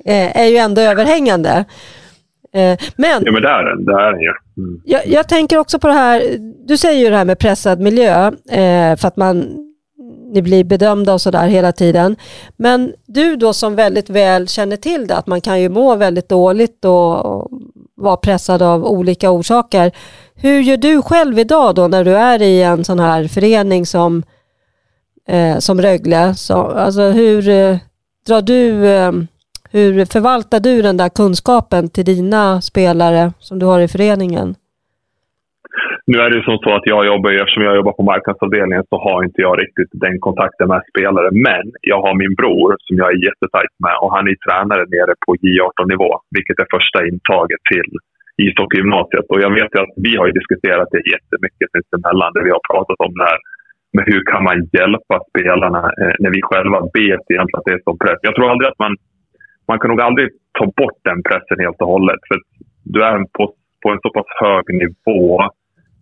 [0.05, 1.65] eh, är ju ändå överhängande.
[2.53, 3.85] Eh, men, ja, men det är den.
[3.85, 4.33] Det är den ju.
[4.57, 4.81] Mm.
[4.85, 8.27] Jag, jag, tänker också på det här, du säger ju det här med pressad miljö,
[8.51, 9.67] eh, för att man
[10.33, 12.17] ni blir bedömda och sådär hela tiden.
[12.57, 16.29] Men du då som väldigt väl känner till det, att man kan ju må väldigt
[16.29, 17.51] dåligt och
[18.01, 19.93] vara pressad av olika orsaker.
[20.35, 24.23] Hur gör du själv idag då när du är i en sån här förening som,
[25.29, 26.35] eh, som Rögle?
[26.35, 27.77] Så, alltså hur eh,
[28.27, 29.13] drar du, eh,
[29.71, 34.55] hur förvaltar du den där kunskapen till dina spelare som du har i föreningen?
[36.11, 39.19] Nu är det som så att jag jobbar, eftersom jag jobbar på marknadsavdelningen så har
[39.27, 41.29] inte jag riktigt den kontakten med spelare.
[41.49, 45.13] Men jag har min bror som jag är jättetajt med och han är tränare nere
[45.25, 47.91] på J18-nivå, vilket är första intaget till
[48.45, 49.27] ishockeygymnasiet.
[49.33, 52.99] Och jag vet ju att vi har diskuterat det jättemycket sinsemellan, där vi har pratat
[53.07, 53.41] om det här
[53.97, 57.87] med hur kan man hjälpa spelarna eh, när vi själva vet egentligen att det är
[57.89, 58.21] så press.
[58.29, 58.93] Jag tror aldrig att man,
[59.71, 60.27] man kan nog aldrig
[60.59, 62.21] ta bort den pressen helt och hållet.
[62.29, 62.37] För
[62.93, 63.43] du är på,
[63.83, 65.27] på en så pass hög nivå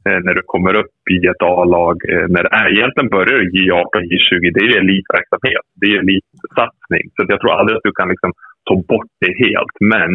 [0.09, 1.97] Eh, när du kommer upp i ett A-lag.
[2.13, 2.45] Eh, när
[2.75, 5.67] egentligen börjar J18, J20, det är elitverksamhet.
[5.81, 7.05] Det är elitsatsning.
[7.15, 8.33] Så jag tror aldrig att du kan liksom
[8.69, 9.77] ta bort det helt.
[9.95, 10.13] Men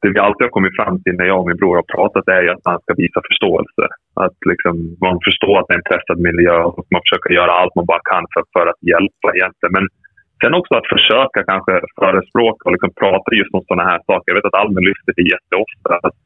[0.00, 2.52] det vi alltid har kommit fram till när jag och min bror har pratat är
[2.52, 3.84] att man ska visa förståelse.
[4.24, 4.74] Att liksom,
[5.06, 8.04] man förstår att det är en pressad miljö och man försöker göra allt man bara
[8.12, 9.74] kan för, för att hjälpa egentligen.
[9.78, 9.86] Men
[10.40, 14.26] sen också att försöka kanske förespråka och liksom prata just om sådana här saker.
[14.28, 15.92] Jag vet att Almen lyfter det jätteofta.
[16.06, 16.16] Att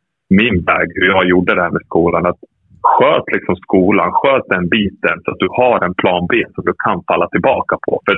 [0.41, 2.27] min väg, hur jag gjorde det här med skolan.
[2.31, 2.41] Att
[2.83, 6.73] sköt liksom skolan, sköt den biten så att du har en plan B som du
[6.85, 8.01] kan falla tillbaka på.
[8.07, 8.17] För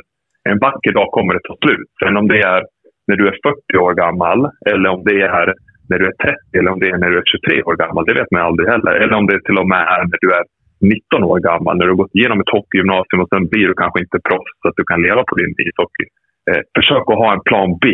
[0.51, 1.90] en vacker dag kommer det ta slut.
[2.03, 2.62] Sen om det är
[3.07, 4.38] när du är 40 år gammal
[4.70, 5.55] eller om det är
[5.88, 8.05] när du är 30 eller om det är när du är 23 år gammal.
[8.07, 8.92] Det vet man aldrig heller.
[9.03, 10.44] Eller om det till och med är när du är
[10.81, 14.01] 19 år gammal, när du har gått igenom ett hockeygymnasium och sen blir du kanske
[14.05, 16.07] inte proffs så att du kan leva på din ishockey.
[16.51, 17.87] Eh, försök att ha en plan B.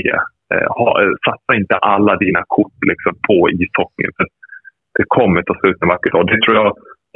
[0.55, 4.13] Eh, ha, eh, satsa inte alla dina kort liksom, på ishockeyn.
[4.99, 6.27] Det kommer ta slut en vacker dag.
[6.27, 6.73] Det tror jag,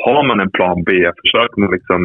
[0.06, 2.00] har man en plan B, försök man liksom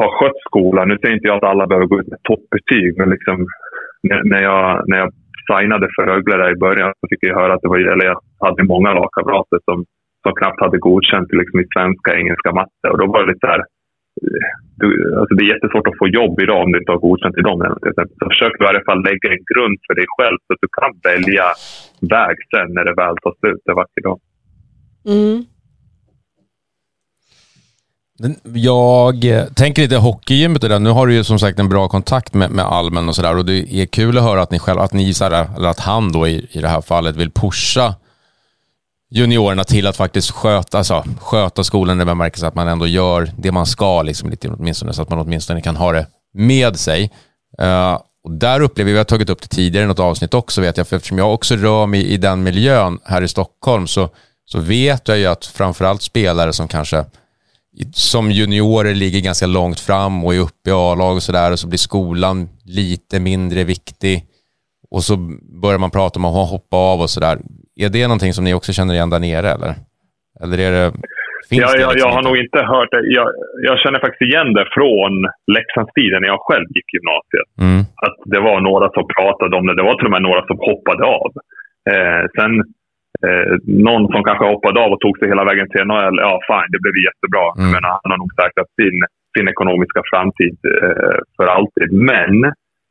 [0.00, 0.88] ha skött skolan.
[0.88, 3.46] Nu säger inte jag att alla behöver gå ut med toppbetyg, men liksom
[4.02, 5.10] när jag, när jag
[5.50, 8.18] signade för Rögle där i början så fick jag höra att det var, eller jag
[8.46, 9.78] hade många lagkamrater som,
[10.22, 12.86] som knappt hade godkänt liksom, i svenska, engelska, matte.
[12.92, 13.62] Och då var det lite så här,
[14.22, 17.38] eh, du, alltså det är jättesvårt att få jobb idag om du inte har godkänt
[17.38, 17.58] i dem.
[18.20, 20.92] Så försök i varje fall lägga en grund för dig själv så att du kan
[21.10, 21.46] välja
[22.16, 24.18] väg sen när det väl tar slut en vacker dag.
[25.08, 25.44] Mm.
[28.54, 30.78] Jag eh, tänker lite hockeygymmet där.
[30.78, 33.44] Nu har du ju som sagt en bra kontakt med, med Almen och sådär och
[33.44, 36.46] det är kul att höra att ni själva, att ni, eller att han då i,
[36.50, 37.94] i det här fallet vill pusha
[39.10, 43.52] juniorerna till att faktiskt sköta, alltså, sköta skolan i bemärkelsen att man ändå gör det
[43.52, 47.10] man ska, liksom, lite, åtminstone, så att man åtminstone kan ha det med sig.
[47.62, 50.60] Uh, och där upplever vi, vi har tagit upp det tidigare i något avsnitt också,
[50.60, 54.08] vet jag, för eftersom jag också rör mig i den miljön här i Stockholm så,
[54.52, 56.98] så vet jag ju att framförallt spelare som kanske
[57.92, 61.68] som juniorer ligger ganska långt fram och är uppe i A-lag och sådär och så
[61.68, 62.36] blir skolan
[62.80, 64.16] lite mindre viktig
[64.94, 65.14] och så
[65.62, 67.36] börjar man prata om att hoppa av och sådär.
[67.84, 69.72] Är det någonting som ni också känner igen där nere eller?
[70.42, 70.86] Eller är det,
[71.48, 73.02] finns ja, jag, liksom jag har nog inte hört det.
[73.18, 73.28] Jag,
[73.68, 75.12] jag, känner faktiskt igen det från
[75.56, 77.48] Leksandstiden när jag själv gick gymnasiet.
[77.66, 77.80] Mm.
[78.06, 79.74] Att det var några som pratade om det.
[79.78, 81.30] Det var till och med några som hoppade av.
[81.90, 82.52] Eh, sen
[83.26, 83.54] Eh,
[83.88, 86.82] någon som kanske hoppade av och tog sig hela vägen till NHL, ja fine, det
[86.84, 87.46] blev jättebra.
[87.58, 87.70] Mm.
[87.74, 88.96] Men han har nog säkrat sin,
[89.34, 91.88] sin ekonomiska framtid eh, för alltid.
[92.14, 92.34] Men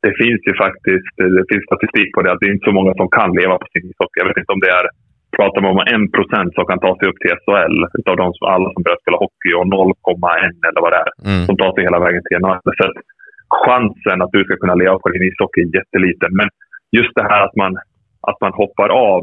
[0.06, 2.94] det finns ju faktiskt det finns statistik på det, att det är inte så många
[3.00, 4.18] som kan leva på sin ishockey.
[4.22, 4.86] Jag vet inte om det är,
[5.38, 8.46] pratar man om en procent som kan ta sig upp till SHL utav de som,
[8.54, 11.44] alla som börjar spela hockey och 0,1 eller vad det är, mm.
[11.48, 12.76] som tar sig hela vägen till NHL.
[12.80, 12.98] Så att
[13.64, 16.32] chansen att du ska kunna leva på din ishockey är jätteliten.
[16.40, 16.48] Men
[16.98, 17.72] just det här att man,
[18.30, 19.22] att man hoppar av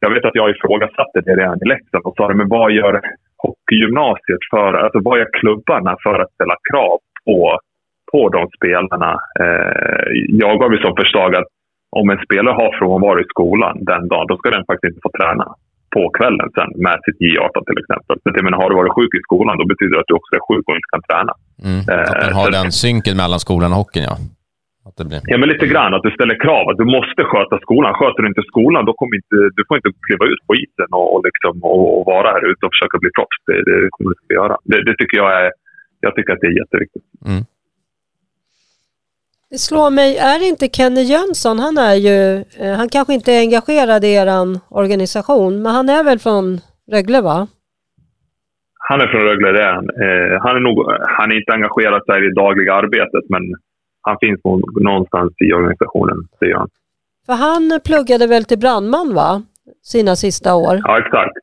[0.00, 2.94] jag vet att jag ifrågasatte det redan i Leksand och sa men vad gör
[3.44, 7.58] hockeygymnasiet för, alltså vad gör klubbarna för att ställa krav på,
[8.12, 9.12] på de spelarna?
[9.40, 10.06] Eh,
[10.42, 11.50] jag gav ju som förslag att
[11.90, 15.12] om en spelare har frånvaro i skolan den dagen, då ska den faktiskt inte få
[15.20, 15.46] träna
[15.94, 18.14] på kvällen sen med sitt J18 till exempel.
[18.22, 20.32] För jag menar, har du varit sjuk i skolan, då betyder det att du också
[20.38, 21.32] är sjuk och inte kan träna.
[21.68, 21.80] Mm.
[22.10, 24.16] Att man har eh, den synken mellan skolan och hockeyn, ja.
[24.88, 25.20] Att det blir...
[25.32, 25.94] Ja, men lite grann.
[25.94, 26.64] Att du ställer krav.
[26.68, 27.90] Att du måste sköta skolan.
[28.00, 31.06] Sköter du inte skolan, då kommer inte, du får inte kliva ut på isen och,
[31.14, 33.38] och, liksom, och, och vara här ute och försöka bli proffs.
[33.48, 34.54] Det, det kommer du inte göra.
[34.70, 35.50] Det, det, tycker jag är...
[36.00, 37.06] Jag tycker att det är jätteviktigt.
[37.30, 37.42] Mm.
[39.50, 42.18] Det slår mig, är inte Kenny Jönsson, han är ju,
[42.62, 44.30] eh, han kanske inte är engagerad i er
[44.68, 46.46] organisation, men han är väl från
[46.92, 47.38] Rögle va?
[48.88, 49.88] Han är från Rögle, det är han.
[50.04, 50.76] Eh, han, är nog,
[51.18, 53.42] han är inte engagerad i det dagliga arbetet, men
[54.08, 54.40] han finns
[54.88, 56.68] någonstans i organisationen, säger han.
[57.26, 59.30] För han pluggade väl till brandman, va?
[59.92, 60.74] Sina sista år?
[60.88, 61.36] Ja, exakt.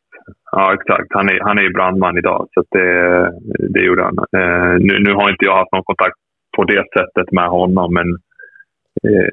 [0.51, 1.10] Ja, exakt.
[1.17, 2.89] Han är, han är brandman idag, så det,
[3.73, 4.17] det gjorde han.
[4.38, 6.17] Eh, nu, nu har inte jag haft någon kontakt
[6.56, 8.08] på det sättet med honom, men
[9.06, 9.28] eh,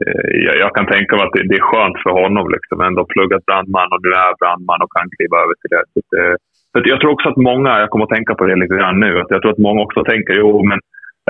[0.46, 2.44] jag, jag, kan tänka mig att det, det, är skönt för honom.
[2.54, 2.80] Liksom.
[2.80, 5.84] Ändå pluggat brandman och nu är brandman och kan kliva över till det.
[5.92, 6.00] Så
[6.80, 9.10] det, jag tror också att många, jag kommer att tänka på det lite grann nu,
[9.20, 10.78] att jag tror att många också tänker, jo men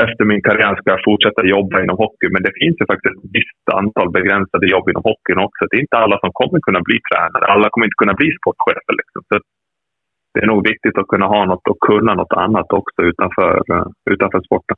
[0.01, 2.29] efter min karriär ska jag fortsätta jobba inom hockey.
[2.35, 5.63] Men det finns ju faktiskt ett visst antal begränsade jobb inom hockeyn också.
[5.69, 7.45] Det är inte alla som kommer kunna bli tränare.
[7.55, 8.95] Alla kommer inte kunna bli sportchefer.
[9.01, 9.21] Liksom.
[9.29, 9.35] Så
[10.35, 13.87] det är nog viktigt att kunna ha något och kunna något annat också utanför, eh,
[14.15, 14.77] utanför sporten.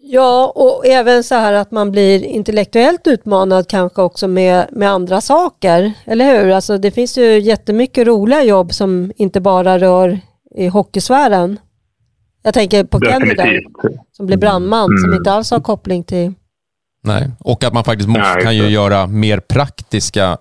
[0.00, 5.20] Ja, och även så här att man blir intellektuellt utmanad kanske också med, med andra
[5.20, 6.52] saker, eller hur?
[6.52, 10.18] Alltså det finns ju jättemycket roliga jobb som inte bara rör
[10.54, 11.58] i hockeysfären.
[12.42, 13.60] Jag tänker på Kenny där,
[14.12, 15.02] som blir brandman, mm.
[15.02, 16.32] som inte alls har koppling till...
[17.02, 20.38] Nej, och att man faktiskt måste, Nej, kan ju göra mer praktiska,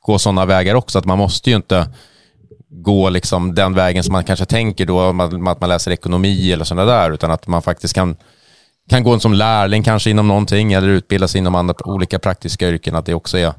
[0.00, 0.98] gå sådana vägar också.
[0.98, 1.88] Att man måste ju inte
[2.68, 5.00] gå liksom den vägen som man kanske tänker då,
[5.48, 8.16] att man läser ekonomi eller sådana där, utan att man faktiskt kan,
[8.88, 12.94] kan gå som lärling kanske inom någonting eller utbilda sig inom andra olika praktiska yrken.
[12.94, 13.52] Att det också är,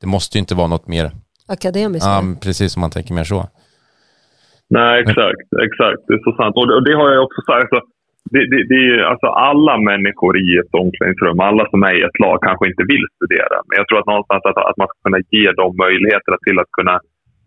[0.00, 2.06] det måste ju inte vara något mer akademiskt.
[2.06, 3.48] Ja, precis som man tänker mer så.
[4.68, 5.46] Nej, exakt.
[5.68, 6.00] exakt.
[6.06, 6.54] Det är så sant.
[6.56, 7.62] Och det, har jag också sagt.
[7.62, 7.80] Alltså,
[8.32, 12.18] det, det, det, är alltså alla människor i ett omklädningsrum, alla som är i ett
[12.24, 13.56] lag kanske inte vill studera.
[13.66, 16.70] Men jag tror att någonstans att, att man ska kunna ge dem möjligheterna till att
[16.78, 16.94] kunna...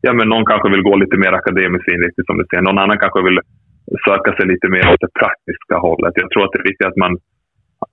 [0.05, 2.63] Ja, men någon kanske vill gå lite mer akademiskt inriktning som du säger.
[2.63, 3.39] Någon annan kanske vill
[4.08, 6.13] söka sig lite mer åt det praktiska hållet.
[6.21, 7.13] Jag tror att det är viktigt att man,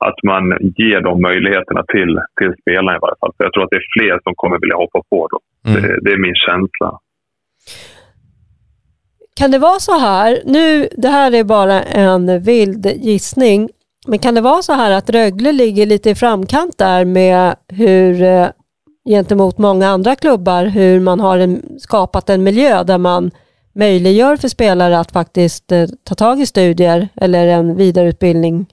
[0.08, 0.44] att man
[0.80, 3.32] ger de möjligheterna till, till spelarna i varje fall.
[3.34, 5.38] Så jag tror att det är fler som kommer vilja hoppa på då.
[5.68, 5.82] Mm.
[5.82, 6.90] Det, det är min känsla.
[9.36, 13.68] Kan det vara så här, nu, det här är bara en vild gissning,
[14.06, 18.22] men kan det vara så här att Rögle ligger lite i framkant där med hur
[18.22, 18.48] eh,
[19.08, 23.30] gentemot många andra klubbar, hur man har en, skapat en miljö där man
[23.74, 28.66] möjliggör för spelare att faktiskt eh, ta tag i studier eller en vidareutbildning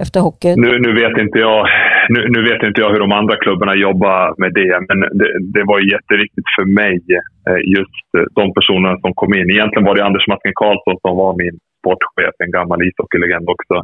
[0.00, 0.60] efter hockeyn?
[0.60, 1.66] Nu, nu vet inte jag
[2.08, 5.64] nu, nu, vet inte jag hur de andra klubbarna jobbar med det, men det, det
[5.70, 7.00] var jätteviktigt för mig,
[7.48, 9.50] eh, just eh, de personerna som kom in.
[9.50, 13.76] Egentligen var det Anders Masken Karlsson som var min sportchef, en gammal ishockeylegend också.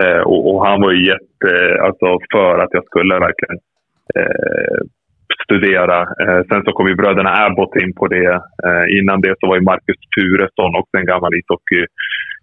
[0.00, 1.50] Eh, och, och, han var ju jätte,
[1.86, 3.58] alltså för att jag skulle verkligen
[4.18, 4.80] eh,
[5.44, 5.98] studera.
[6.22, 8.32] Eh, sen så kom ju bröderna Abbott in på det.
[8.66, 11.82] Eh, innan det så var ju Marcus Turesson också en gammal ishockey,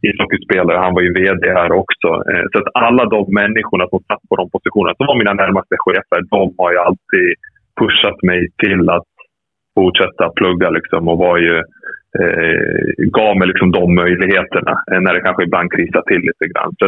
[0.07, 0.77] ishockeyspelare.
[0.85, 2.09] Han var ju VD här också.
[2.29, 5.75] Eh, så att alla de människorna som satt på de positionerna, som var mina närmaste
[5.85, 7.27] chefer, de har ju alltid
[7.79, 9.11] pushat mig till att
[9.77, 11.55] fortsätta plugga liksom och var ju,
[12.19, 12.57] eh,
[13.17, 16.71] gav mig liksom de möjligheterna eh, när det kanske ibland krisar till lite grann.
[16.79, 16.85] Så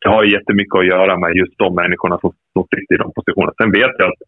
[0.00, 3.52] det har jättemycket att göra med just de människorna som, som sitter i de positionerna.
[3.60, 4.20] Sen vet jag att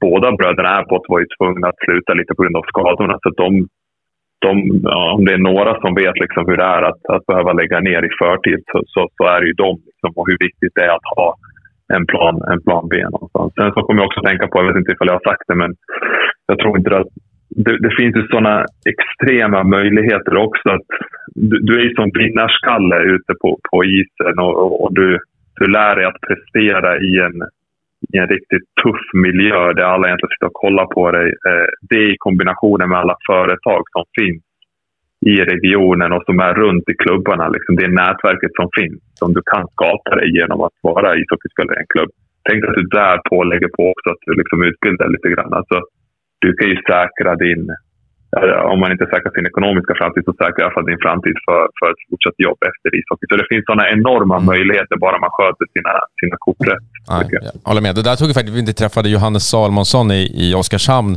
[0.00, 3.18] båda bröderna Abbott var ju tvungna att sluta lite på grund av skadorna.
[3.22, 3.68] Så de,
[4.44, 7.52] de, ja, om det är några som vet liksom hur det är att, att behöva
[7.52, 9.72] lägga ner i förtid så, så, så är det ju de.
[9.86, 11.28] Liksom, och hur viktigt det är att ha
[11.96, 13.52] en plan, en plan B någonstans.
[13.54, 15.54] Sen så kommer jag också tänka på, jag vet inte ifall jag har sagt det,
[15.62, 15.72] men
[16.46, 17.12] jag tror inte att
[17.64, 20.68] det, det finns ju sådana extrema möjligheter också.
[20.70, 20.88] att
[21.34, 25.18] Du, du är ju som vinnarskalle ute på, på isen och, och, och du,
[25.56, 27.36] du lär dig att prestera i en
[28.12, 31.28] i en riktigt tuff miljö där alla egentligen sitter och kollar på dig.
[31.48, 34.42] Eh, det i kombinationen med alla företag som finns
[35.32, 37.48] i regionen och som är runt i klubbarna.
[37.48, 41.82] Liksom det nätverket som finns som du kan skapa dig genom att vara ishockeyspelare i
[41.82, 42.10] en klubb.
[42.48, 45.52] Tänk att du därpå lägger på också att du liksom utbildar lite grann.
[45.60, 45.76] Alltså,
[46.44, 47.64] du kan ju säkra din
[48.72, 51.62] om man inte säkrar sin ekonomiska framtid så säkrar i alla fall din framtid för,
[51.78, 53.26] för ett fortsatt jobb efter ishockey.
[53.30, 54.46] Så det finns sådana enorma mm.
[54.52, 56.86] möjligheter bara man sköter sina, sina kort rätt.
[57.10, 57.16] Ja,
[57.46, 57.94] jag håller med.
[57.94, 61.14] Det där tog vi faktiskt, vi träffade Johannes Salmonsson i, i Oskarshamn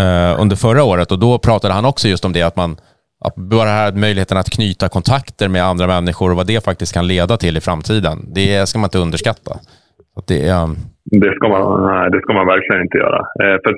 [0.00, 2.70] eh, under förra året och då pratade han också just om det att man
[3.24, 7.06] att bara här möjligheten att knyta kontakter med andra människor och vad det faktiskt kan
[7.06, 8.16] leda till i framtiden.
[8.34, 9.58] Det ska man inte underskatta.
[10.28, 10.74] Det, är, um,
[11.22, 13.20] det, ska man, nej, det ska man verkligen inte göra.
[13.42, 13.72] Eh, för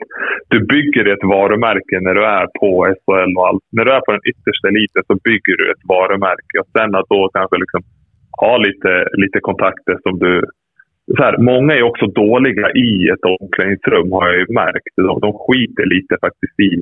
[0.48, 3.64] du bygger ett varumärke när du är på SHL och allt.
[3.72, 6.54] När du är på den yttersta eliten så bygger du ett varumärke.
[6.60, 7.82] Och sen att då kanske liksom
[8.40, 10.32] ha lite, lite kontakter som du...
[11.16, 14.94] Så här, många är också dåliga i ett omklädningsrum har jag ju märkt.
[14.96, 16.72] De, de skiter lite faktiskt i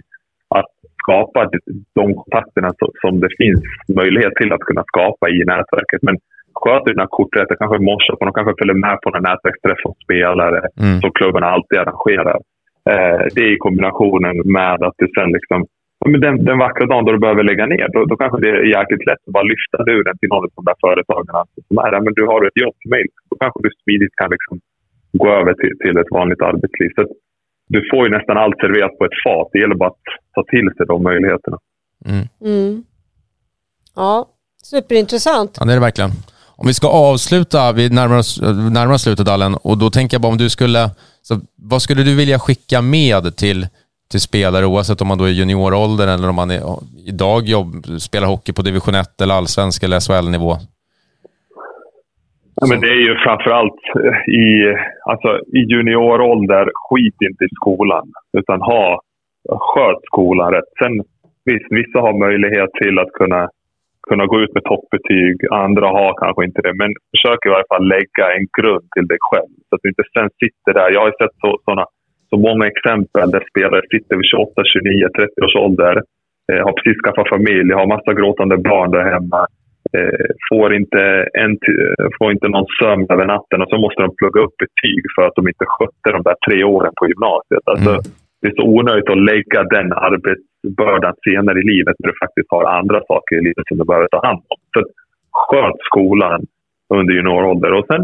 [0.59, 1.51] att skapa
[1.95, 3.61] de kontakterna som det finns
[4.01, 6.03] möjlighet till att kunna skapa i nätverket.
[6.03, 6.17] Men
[6.63, 9.95] sköter dina kort rätt, kanske morsar på de kanske följer med på en nätverksträff som
[10.05, 11.01] spelare mm.
[11.03, 12.39] som klubbarna alltid arrangerar.
[12.93, 15.61] Eh, det är i kombinationen med att du sen liksom
[16.13, 18.77] men den, den vackra dagen då du behöver lägga ner, då, då kanske det är
[18.79, 22.03] jäkligt lätt att bara lyfta luren till någon av de där företagen som är där.
[22.07, 23.05] Men du har ett jobb till mig.
[23.31, 24.55] Då kanske du smidigt kan liksom
[25.23, 26.91] gå över till, till ett vanligt arbetsliv.
[26.97, 27.03] Så
[27.75, 29.49] du får ju nästan allt serverat på ett fat.
[29.53, 31.59] Det gäller bara att ta till sig de möjligheterna.
[32.11, 32.25] Mm.
[32.51, 32.85] Mm.
[33.97, 34.29] Ja,
[34.63, 35.53] superintressant.
[35.59, 36.11] Ja, det är det verkligen.
[36.59, 38.41] Om vi ska avsluta, vi närmar oss,
[38.73, 40.91] närmar slutet Allen, och då tänker jag bara om du skulle,
[41.23, 41.35] så
[41.71, 43.67] vad skulle du vilja skicka med till,
[44.11, 46.63] till spelare oavsett om man då är junioråldern eller om man är,
[47.07, 50.53] idag jobb, spelar hockey på division 1 eller allsvensk eller SHL-nivå?
[52.61, 54.77] Ja, men det är ju framförallt eh, i,
[55.11, 58.07] alltså, i juniorålder, skit inte i skolan.
[58.39, 59.01] Utan ha,
[59.49, 60.71] sköt skolan rätt.
[60.83, 60.93] Sen
[61.45, 63.49] visst, vissa har möjlighet till att kunna,
[64.11, 65.37] kunna gå ut med toppbetyg.
[65.67, 66.75] Andra har kanske inte det.
[66.83, 69.53] Men försök i varje fall lägga en grund till dig själv.
[69.67, 70.89] Så att du inte sen sitter där.
[70.97, 71.85] Jag har sett så, såna,
[72.31, 75.95] så många exempel där spelare sitter vid 28, 29, 30 års ålder.
[76.49, 79.41] Eh, har precis skaffat familj, har massa gråtande barn där hemma
[79.97, 81.03] Eh, får, inte
[81.43, 81.53] en,
[82.19, 85.37] får inte någon sömn över natten och så måste de plugga upp betyg för att
[85.39, 87.65] de inte skötte de där tre åren på gymnasiet.
[87.73, 88.03] Alltså, mm.
[88.41, 89.89] Det är så onödigt att lägga den
[90.71, 94.09] bördan senare i livet när du faktiskt har andra saker i livet som du behöver
[94.09, 94.59] ta hand om.
[94.75, 94.81] Så
[95.33, 96.41] sköt skolan
[96.95, 97.73] under juniorålder.
[97.73, 98.03] Och sen,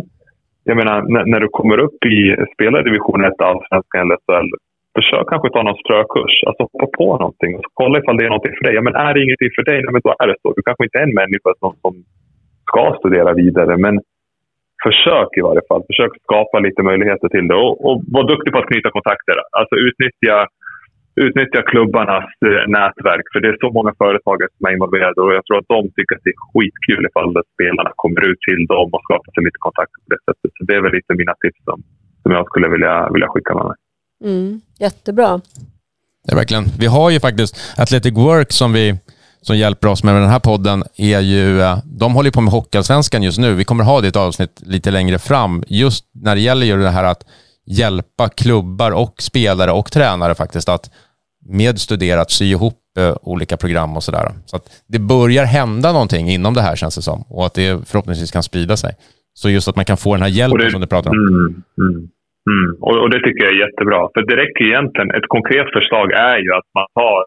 [0.64, 4.48] jag menar, när, när du kommer upp i spelardivision 1, allsvenskan eller SHL,
[4.96, 6.34] försök kanske ta någon strökurs.
[6.46, 8.74] Alltså hoppa på någonting och kolla ifall det är någonting för dig.
[8.74, 10.48] Ja, men är det ingenting för dig, nej, men då är det så.
[10.56, 11.94] Du kanske inte är en människa som, som
[12.68, 13.94] ska studera vidare, men
[14.86, 15.82] försök i varje fall.
[15.90, 19.36] Försök skapa lite möjligheter till det och, och var duktig på att knyta kontakter.
[19.58, 20.36] Alltså utnyttja,
[21.26, 25.44] utnyttja klubbarnas eh, nätverk, för det är så många företagare som är involverade och jag
[25.46, 29.02] tror att de tycker att det är skitkul ifall spelarna kommer ut till dem och
[29.06, 30.50] skapar sig lite kontakter på det sättet.
[30.56, 31.78] Så det är väl lite mina tips som,
[32.22, 33.78] som jag skulle vilja, vilja skicka med mig.
[34.28, 35.30] Mm, jättebra.
[36.24, 36.64] Det är verkligen.
[36.82, 38.86] Vi har ju faktiskt Athletic Work som vi
[39.42, 43.22] som hjälper oss med den här podden är ju, eh, de håller på med Hockeyallsvenskan
[43.22, 43.54] just nu.
[43.54, 46.76] Vi kommer ha det i ett avsnitt lite längre fram, just när det gäller ju
[46.76, 47.24] det här att
[47.66, 50.90] hjälpa klubbar och spelare och tränare faktiskt att
[51.48, 54.26] med studerat sy ihop eh, olika program och sådär.
[54.46, 57.88] Så att det börjar hända någonting inom det här känns det som och att det
[57.90, 58.92] förhoppningsvis kan sprida sig.
[59.34, 61.16] Så just att man kan få den här hjälpen det, som du pratar om.
[61.16, 62.00] Mm, mm.
[62.52, 62.70] Mm.
[62.86, 64.00] Och, och, det tycker jag är jättebra.
[64.14, 67.18] För det räcker egentligen, ett konkret förslag är ju att man tar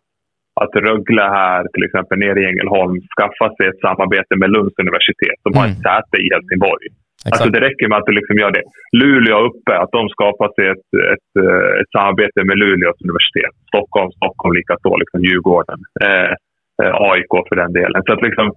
[0.62, 5.38] att Rögle här, till exempel nere i Ängelholm, skaffar sig ett samarbete med Lunds universitet
[5.43, 5.58] som mm.
[5.60, 6.88] har ett säte i Helsingborg.
[7.15, 7.34] Exakt.
[7.34, 8.65] Alltså det räcker med att du liksom gör det.
[9.01, 13.56] Luleå uppe, att de skapar sig ett, ett, eh, ett samarbete med Luleås universitet.
[13.71, 15.80] Stockholm, Stockholm likaså, liksom Djurgården.
[16.06, 16.32] Eh,
[16.82, 17.99] eh AIK för den delen.
[18.06, 18.47] Så att liksom,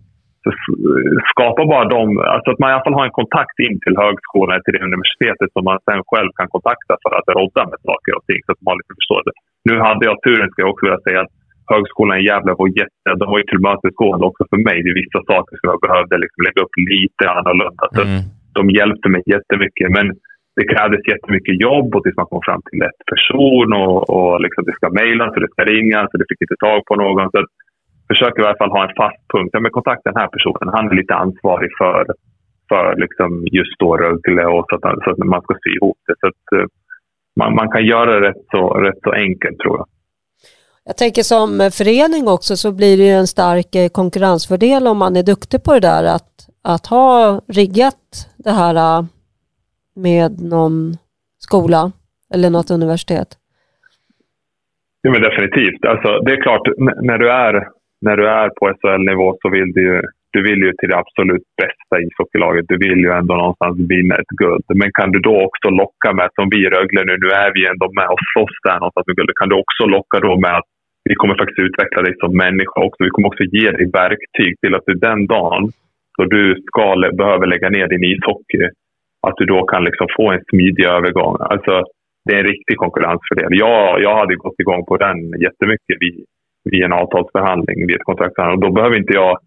[1.32, 4.60] skapa bara dem, alltså att man i alla fall har en kontakt in till högskolan,
[4.62, 8.24] till det universitetet som man sen själv kan kontakta för att rodda med saker och
[8.28, 9.30] ting så att man har lite förståelse.
[9.68, 11.34] Nu hade jag turen, ska jag också vilja säga, att
[11.72, 15.52] högskolan i Gävle var jätte, de var ju tillmötesgående också för mig i vissa saker
[15.58, 17.84] som jag behövde liksom lägga upp lite annorlunda.
[17.96, 18.22] Så mm.
[18.60, 19.88] De hjälpte mig jättemycket.
[19.96, 20.06] Men
[20.58, 24.62] det krävdes jättemycket jobb och tills man kom fram till rätt person och, och liksom
[24.64, 27.30] det ska mejlas och det ska ringas och det fick inte tag på någon.
[27.32, 27.38] Så
[28.10, 29.50] försöker i alla fall ha en fast punkt.
[29.52, 30.74] Ja, men kontakta den här personen.
[30.76, 32.04] Han är lite ansvarig för,
[32.68, 36.14] för liksom just då Rögle och så att, så att man ska sy ihop det.
[36.20, 36.66] Så att, eh,
[37.40, 39.86] man, man kan göra det rätt så, rätt så enkelt tror jag.
[40.90, 45.16] Jag tänker som förening också så blir det ju en stark eh, konkurrensfördel om man
[45.20, 46.32] är duktig på det där att,
[46.74, 47.10] att ha
[47.60, 48.04] riggat
[48.46, 49.00] det här eh,
[50.06, 50.76] med någon
[51.46, 51.82] skola
[52.34, 53.28] eller något universitet.
[55.02, 55.82] Ja, men definitivt.
[55.92, 56.64] Alltså, det är klart,
[57.10, 57.54] när du är
[58.06, 59.98] när du är på SHL-nivå så vill du ju,
[60.34, 62.64] du vill ju till det absolut bästa ishockeylaget.
[62.68, 64.66] Du vill ju ändå någonstans vinna ett guld.
[64.80, 67.62] Men kan du då också locka med, som vi i Rögle nu, nu är vi
[67.72, 69.30] ändå med och slåss där någonstans med guld.
[69.40, 70.70] Kan du också locka då med att
[71.08, 73.04] vi kommer faktiskt utveckla dig som människa också.
[73.04, 75.62] Vi kommer också ge dig verktyg till att du den dagen
[76.18, 76.84] då du ska,
[77.22, 78.64] behöver lägga ner din ishockey,
[79.26, 81.36] att du då kan liksom få en smidig övergång.
[81.40, 81.74] Alltså,
[82.24, 83.52] det är en riktig konkurrensfördel.
[83.66, 86.16] Jag, jag hade gått igång på den jättemycket vid,
[86.70, 88.58] vid en avtalsförhandling, vid ett kontraktförhandling.
[88.58, 89.38] Och då behöver inte jag...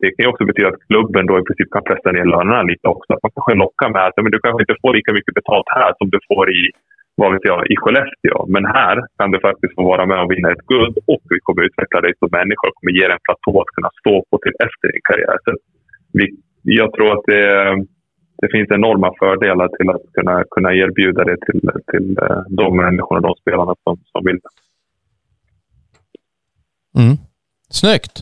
[0.00, 2.86] Det kan ju också betyda att klubben då i princip kan pressa ner lönerna lite
[2.94, 3.08] också.
[3.12, 5.90] Att man kanske lockar med att men du kanske inte får lika mycket betalt här
[5.98, 6.62] som du får i,
[7.20, 8.38] vad vet jag, i Skellefteå.
[8.54, 11.62] Men här kan du faktiskt få vara med och vinna ett guld och vi kommer
[11.68, 14.56] utveckla dig som människa och kommer ge dig en platå att kunna stå på till
[14.66, 15.38] efter din karriär.
[15.44, 15.50] Så
[16.16, 16.24] vi,
[16.80, 17.44] jag tror att det,
[18.42, 23.20] det finns enorma fördelar till att kunna, kunna erbjuda det till, till eh, de människorna,
[23.20, 24.40] de spelarna som, som vill.
[26.98, 27.16] Mm.
[27.70, 28.16] Snyggt!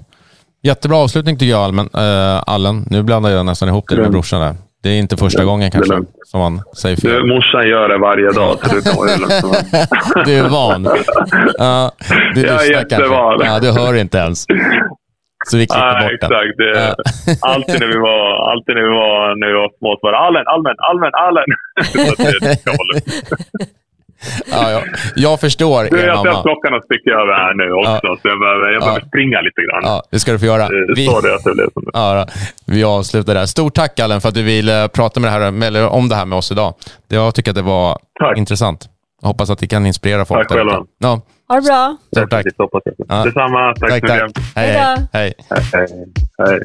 [0.63, 1.79] Jättebra avslutning tycker jag, Allen.
[1.79, 2.85] Uh, Allen.
[2.91, 4.55] Nu blandar jag nästan ihop det med brorsan där.
[4.83, 7.11] Det är inte första gången kanske som man säger fel.
[7.11, 8.83] Du, morsan gör det varje dag, så du
[10.25, 10.87] Du är van.
[10.87, 11.91] Uh,
[12.35, 13.41] du jag är jättevan.
[13.45, 14.47] Ja, du hör inte ens.
[15.49, 16.33] Så vi klipper ah, bort exakt.
[16.33, 16.75] den.
[16.75, 16.95] Det,
[17.53, 20.19] alltid, när vi var, alltid när vi var, när vi var små så var det
[20.19, 21.49] Allen, Allen, Allen, Allen.
[24.47, 24.83] ja, ja.
[25.17, 28.19] Jag förstår du, er Jag ser klockan och sticker över här nu också, ja.
[28.23, 29.09] så jag behöver, jag behöver ja.
[29.09, 29.83] springa lite grann.
[29.85, 30.69] Ja, det ska du få göra.
[30.97, 32.27] Vi, så det att det blev som ja,
[32.67, 33.47] vi avslutar där.
[33.47, 36.27] Stort tack Allen för att du ville prata med det här, eller om det här
[36.27, 36.75] med oss idag.
[37.09, 38.39] Jag tycker att det var tack.
[38.39, 38.89] intressant.
[39.21, 40.49] Jag hoppas att det kan inspirera folk.
[40.49, 40.85] Tack själva.
[40.99, 41.21] Ja.
[41.49, 41.97] Ha det bra.
[42.17, 42.45] Stort tack.
[43.25, 43.75] Detsamma.
[43.81, 44.43] Tack, tack så mycket.
[44.57, 44.97] Hej, hej.
[45.13, 45.35] hej.
[45.51, 45.63] hej.
[45.73, 45.87] hej.
[46.39, 46.61] hej.